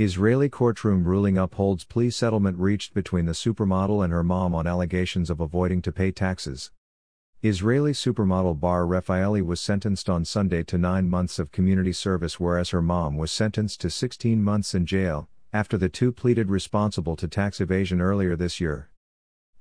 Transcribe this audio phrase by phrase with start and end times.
[0.00, 5.28] Israeli courtroom ruling upholds plea settlement reached between the supermodel and her mom on allegations
[5.28, 6.70] of avoiding to pay taxes.
[7.42, 12.70] Israeli supermodel Bar Refaeli was sentenced on Sunday to nine months of community service, whereas
[12.70, 17.26] her mom was sentenced to 16 months in jail, after the two pleaded responsible to
[17.26, 18.90] tax evasion earlier this year.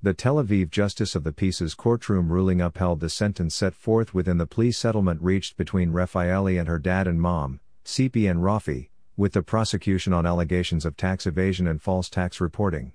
[0.03, 4.37] The Tel Aviv Justice of the Peace's courtroom ruling upheld the sentence set forth within
[4.37, 9.33] the plea settlement reached between Refaeli and her dad and mom, Tzipi and Rafi, with
[9.33, 12.91] the prosecution on allegations of tax evasion and false tax reporting.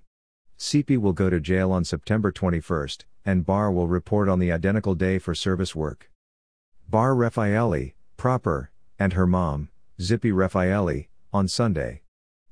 [0.56, 2.88] Tzipi will go to jail on September 21,
[3.26, 6.08] and Bar will report on the identical day for service work.
[6.88, 12.02] Bar Refaeli, proper, and her mom, Tzipi Refaeli, on Sunday.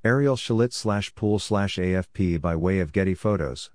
[0.02, 3.71] Ariel Shalit slash pool slash AFP by way of Getty Photos.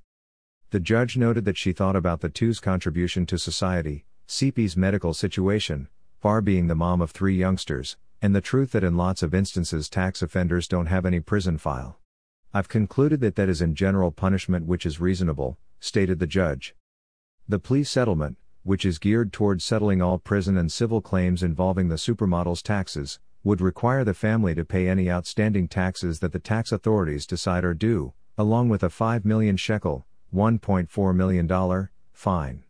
[0.71, 5.87] The judge noted that she thought about the two's contribution to society, Tzipi's medical situation,
[6.21, 9.87] Bar being the mom of three youngsters, and the truth that in lots of instances
[9.87, 11.99] tax offenders don't have any prison file.
[12.55, 16.75] I've concluded that that is in general punishment which is reasonable, stated the judge.
[17.47, 21.99] The plea settlement, which is geared toward settling all prison and civil claims involving the
[21.99, 27.27] supermodel's taxes, would require the family to pay any outstanding taxes that the tax authorities
[27.27, 32.64] decide are due, along with a 5 million shekel, $1.4 million, fine.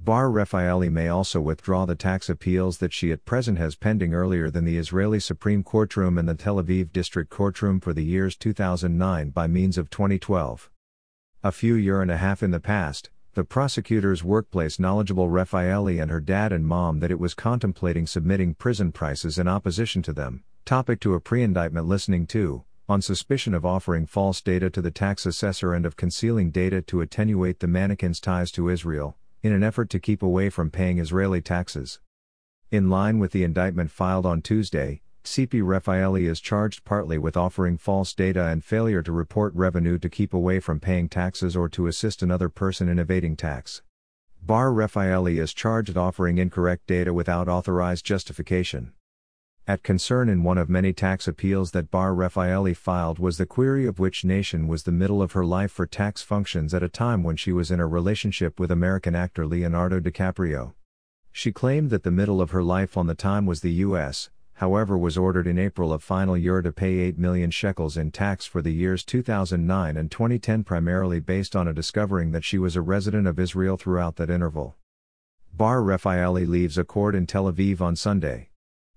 [0.00, 4.48] Bar Refaeli may also withdraw the tax appeals that she at present has pending earlier
[4.48, 9.30] than the Israeli Supreme Courtroom and the Tel Aviv District Courtroom for the years 2009
[9.30, 10.70] by means of 2012.
[11.42, 16.10] A few year and a half in the past, the prosecutor's workplace knowledgeable Refaeli and
[16.10, 20.42] her dad and mom that it was contemplating submitting prison prices in opposition to them,
[20.64, 25.26] topic to a pre-indictment listening to, on suspicion of offering false data to the tax
[25.26, 29.90] assessor and of concealing data to attenuate the mannequin's ties to Israel, in an effort
[29.90, 32.00] to keep away from paying Israeli taxes.
[32.70, 37.76] In line with the indictment filed on Tuesday, Tzipi Refaeli is charged partly with offering
[37.76, 41.86] false data and failure to report revenue to keep away from paying taxes or to
[41.86, 43.82] assist another person in evading tax.
[44.42, 48.92] Bar Refaeli is charged with offering incorrect data without authorized justification.
[49.68, 53.84] At concern in one of many tax appeals that Bar Refaeli filed was the query
[53.84, 57.22] of which nation was the middle of her life for tax functions at a time
[57.22, 60.72] when she was in a relationship with American actor Leonardo DiCaprio.
[61.32, 64.96] She claimed that the middle of her life on the time was the U.S., however,
[64.96, 68.62] was ordered in April of final year to pay 8 million shekels in tax for
[68.62, 73.26] the years 2009 and 2010, primarily based on a discovering that she was a resident
[73.26, 74.76] of Israel throughout that interval.
[75.52, 78.47] Bar Refaeli leaves a court in Tel Aviv on Sunday.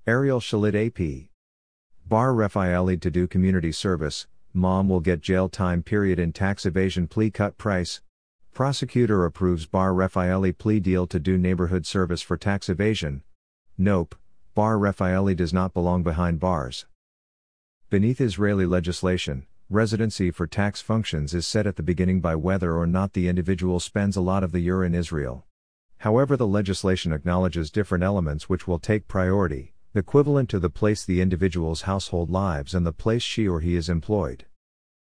[0.08, 1.30] Ariel Shalit AP.
[2.08, 7.08] Bar Refaeli to do community service, mom will get jail time period in tax evasion
[7.08, 8.02] plea cut price.
[8.52, 13.22] Prosecutor approves Bar Refaeli plea deal to do neighborhood service for tax evasion.
[13.78, 14.16] Nope,
[14.56, 16.88] Bar Refaeli does not belong behind bars.
[17.92, 22.88] Beneath Israeli legislation, residency for tax functions is set at the beginning by whether or
[22.88, 25.46] not the individual spends a lot of the year in Israel.
[26.00, 31.20] However, the legislation acknowledges different elements which will take priority, equivalent to the place the
[31.20, 34.46] individual's household lives and the place she or he is employed.